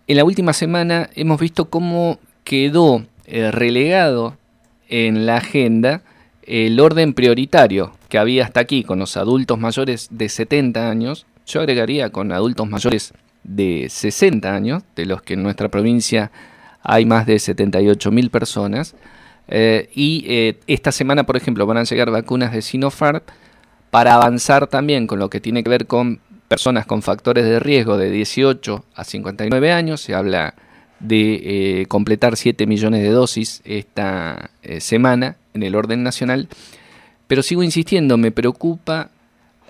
En 0.07 0.17
la 0.17 0.25
última 0.25 0.53
semana 0.53 1.11
hemos 1.17 1.41
visto 1.41 1.69
cómo 1.69 2.21
quedó 2.45 3.05
eh, 3.25 3.51
relegado 3.51 4.37
en 4.89 5.27
la 5.27 5.39
agenda 5.39 6.05
el 6.43 6.79
orden 6.79 7.15
prioritario 7.15 7.91
que 8.09 8.19
había 8.19 8.45
hasta 8.45 8.61
aquí 8.61 8.85
con 8.85 9.01
los 9.01 9.17
adultos 9.17 9.59
mayores 9.59 10.07
de 10.13 10.29
70 10.29 10.89
años. 10.89 11.27
Yo 11.45 11.59
agregaría 11.59 12.11
con 12.11 12.31
adultos 12.31 12.69
mayores 12.69 13.15
de 13.43 13.89
60 13.91 14.55
años, 14.55 14.85
de 14.95 15.07
los 15.07 15.23
que 15.23 15.35
en 15.35 15.43
nuestra 15.43 15.69
provincia 15.69 16.31
hay 16.83 17.07
más 17.07 17.27
de 17.27 17.39
78 17.39 18.11
mil 18.11 18.31
personas. 18.31 18.95
Eh, 19.49 19.91
y 19.95 20.25
eh, 20.29 20.61
esta 20.67 20.93
semana, 20.93 21.25
por 21.25 21.37
ejemplo, 21.37 21.67
van 21.67 21.79
a 21.79 21.85
llegar 21.85 22.11
vacunas 22.11 22.53
de 22.53 22.63
Sinopharm 22.63 23.21
para 23.91 24.15
avanzar 24.15 24.67
también 24.67 25.07
con 25.07 25.19
lo 25.19 25.29
que 25.31 25.41
tiene 25.41 25.63
que 25.63 25.71
ver 25.71 25.87
con 25.87 26.21
personas 26.49 26.87
con 26.87 27.03
factores 27.03 27.45
de 27.45 27.61
riesgo 27.61 27.97
de 27.97 28.11
18 28.11 28.85
a 28.95 29.05
59 29.05 29.73
años. 29.73 30.01
Se 30.01 30.15
habla 30.15 30.55
de 31.01 31.81
eh, 31.81 31.87
completar 31.87 32.37
7 32.37 32.67
millones 32.67 33.03
de 33.03 33.11
dosis 33.11 33.61
esta 33.65 34.51
semana 34.79 35.37
en 35.55 35.63
el 35.63 35.75
orden 35.75 36.03
nacional. 36.03 36.49
Pero 37.27 37.43
sigo 37.43 37.63
insistiendo, 37.63 38.19
me 38.19 38.31
preocupa 38.31 39.11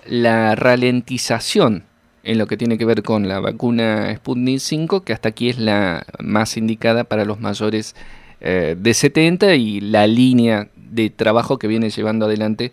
la 0.05 0.55
ralentización 0.55 1.85
en 2.23 2.37
lo 2.37 2.47
que 2.47 2.57
tiene 2.57 2.77
que 2.77 2.85
ver 2.85 3.03
con 3.03 3.27
la 3.27 3.39
vacuna 3.39 4.13
Sputnik 4.15 4.59
5, 4.59 5.01
que 5.01 5.13
hasta 5.13 5.29
aquí 5.29 5.49
es 5.49 5.59
la 5.59 6.05
más 6.19 6.55
indicada 6.57 7.03
para 7.03 7.25
los 7.25 7.39
mayores 7.39 7.95
eh, 8.39 8.75
de 8.79 8.93
70 8.93 9.55
y 9.55 9.81
la 9.81 10.07
línea 10.07 10.69
de 10.75 11.09
trabajo 11.09 11.59
que 11.59 11.67
viene 11.67 11.89
llevando 11.89 12.25
adelante 12.25 12.71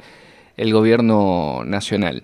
el 0.56 0.72
gobierno 0.72 1.62
nacional. 1.64 2.22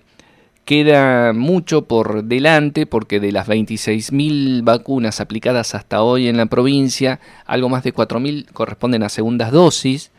Queda 0.63 1.33
mucho 1.33 1.85
por 1.85 2.25
delante 2.25 2.85
porque 2.85 3.19
de 3.19 3.31
las 3.31 3.47
26.000 3.47 4.63
vacunas 4.63 5.21
aplicadas 5.21 5.75
hasta 5.75 6.01
hoy 6.01 6.27
en 6.27 6.37
la 6.37 6.45
provincia, 6.45 7.19
algo 7.45 7.69
más 7.69 7.83
de 7.83 7.93
4.000 7.93 8.51
corresponden 8.51 9.03
a 9.03 9.09
segundas 9.09 9.51
dosis, 9.51 10.11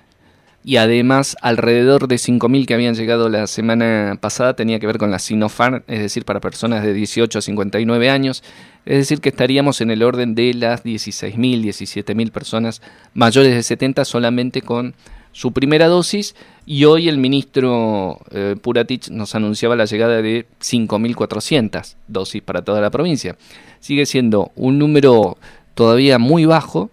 y 0.64 0.76
además 0.76 1.36
alrededor 1.40 2.08
de 2.08 2.16
5.000 2.16 2.66
que 2.66 2.74
habían 2.74 2.94
llegado 2.94 3.28
la 3.28 3.46
semana 3.46 4.18
pasada 4.20 4.54
tenía 4.54 4.78
que 4.80 4.86
ver 4.86 4.98
con 4.98 5.10
la 5.10 5.18
Sinopharm, 5.18 5.82
es 5.86 6.00
decir, 6.00 6.24
para 6.24 6.40
personas 6.40 6.82
de 6.82 6.92
18 6.92 7.38
a 7.38 7.42
59 7.42 8.10
años, 8.10 8.42
es 8.84 8.98
decir, 8.98 9.20
que 9.20 9.28
estaríamos 9.28 9.80
en 9.80 9.90
el 9.90 10.02
orden 10.02 10.34
de 10.34 10.54
las 10.54 10.84
16.000, 10.84 11.62
17.000 11.62 12.30
personas 12.30 12.82
mayores 13.14 13.54
de 13.54 13.62
70 13.62 14.04
solamente 14.04 14.62
con 14.62 14.94
su 15.32 15.52
primera 15.52 15.86
dosis 15.86 16.34
y 16.66 16.84
hoy 16.84 17.08
el 17.08 17.18
ministro 17.18 18.18
eh, 18.30 18.56
Puratich 18.60 19.10
nos 19.10 19.34
anunciaba 19.34 19.76
la 19.76 19.84
llegada 19.84 20.20
de 20.20 20.46
5.400 20.60 21.94
dosis 22.08 22.42
para 22.42 22.62
toda 22.62 22.80
la 22.80 22.90
provincia. 22.90 23.36
Sigue 23.80 24.06
siendo 24.06 24.50
un 24.56 24.78
número 24.78 25.38
todavía 25.74 26.18
muy 26.18 26.44
bajo, 26.44 26.90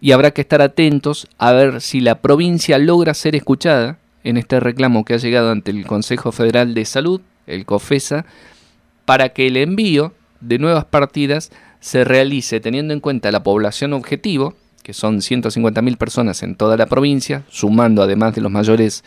y 0.00 0.12
habrá 0.12 0.30
que 0.30 0.42
estar 0.42 0.62
atentos 0.62 1.26
a 1.38 1.52
ver 1.52 1.80
si 1.80 2.00
la 2.00 2.20
provincia 2.20 2.78
logra 2.78 3.14
ser 3.14 3.34
escuchada 3.34 3.98
en 4.24 4.36
este 4.36 4.60
reclamo 4.60 5.04
que 5.04 5.14
ha 5.14 5.18
llegado 5.18 5.50
ante 5.50 5.70
el 5.70 5.86
Consejo 5.86 6.32
Federal 6.32 6.74
de 6.74 6.84
Salud, 6.84 7.20
el 7.46 7.64
COFESA, 7.64 8.26
para 9.04 9.30
que 9.30 9.46
el 9.46 9.56
envío 9.56 10.12
de 10.40 10.58
nuevas 10.58 10.84
partidas 10.84 11.50
se 11.80 12.04
realice 12.04 12.60
teniendo 12.60 12.94
en 12.94 13.00
cuenta 13.00 13.32
la 13.32 13.42
población 13.42 13.92
objetivo, 13.92 14.54
que 14.82 14.92
son 14.92 15.18
150.000 15.18 15.96
personas 15.96 16.42
en 16.42 16.56
toda 16.56 16.76
la 16.76 16.86
provincia, 16.86 17.44
sumando 17.48 18.02
además 18.02 18.34
de 18.34 18.40
los 18.40 18.52
mayores 18.52 19.04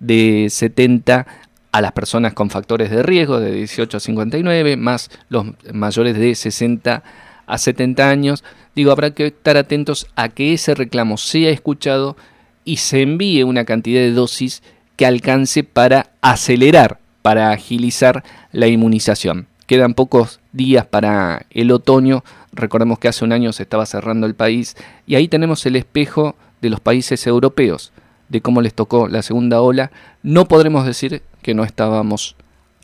de 0.00 0.48
70 0.50 1.26
a 1.72 1.80
las 1.80 1.92
personas 1.92 2.32
con 2.32 2.50
factores 2.50 2.90
de 2.90 3.02
riesgo 3.02 3.38
de 3.38 3.52
18 3.52 3.96
a 3.96 4.00
59, 4.00 4.76
más 4.76 5.10
los 5.28 5.46
mayores 5.72 6.16
de 6.16 6.34
60 6.34 7.02
a 7.46 7.58
70 7.58 8.08
años, 8.08 8.44
digo, 8.74 8.90
habrá 8.90 9.12
que 9.12 9.28
estar 9.28 9.56
atentos 9.56 10.06
a 10.16 10.28
que 10.28 10.52
ese 10.52 10.74
reclamo 10.74 11.16
sea 11.16 11.50
escuchado 11.50 12.16
y 12.64 12.78
se 12.78 13.02
envíe 13.02 13.44
una 13.44 13.64
cantidad 13.64 14.00
de 14.00 14.12
dosis 14.12 14.62
que 14.96 15.06
alcance 15.06 15.62
para 15.62 16.10
acelerar, 16.20 16.98
para 17.22 17.50
agilizar 17.50 18.24
la 18.52 18.66
inmunización. 18.66 19.46
Quedan 19.66 19.94
pocos 19.94 20.40
días 20.52 20.86
para 20.86 21.46
el 21.50 21.70
otoño, 21.70 22.24
recordemos 22.52 22.98
que 22.98 23.08
hace 23.08 23.24
un 23.24 23.32
año 23.32 23.52
se 23.52 23.62
estaba 23.62 23.86
cerrando 23.86 24.26
el 24.26 24.34
país 24.34 24.76
y 25.06 25.14
ahí 25.14 25.28
tenemos 25.28 25.64
el 25.66 25.76
espejo 25.76 26.36
de 26.60 26.70
los 26.70 26.80
países 26.80 27.26
europeos, 27.26 27.92
de 28.28 28.40
cómo 28.40 28.60
les 28.60 28.74
tocó 28.74 29.08
la 29.08 29.22
segunda 29.22 29.60
ola, 29.60 29.92
no 30.22 30.48
podremos 30.48 30.84
decir 30.84 31.22
que 31.42 31.54
no 31.54 31.62
estábamos 31.62 32.34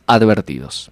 advertidos. 0.06 0.91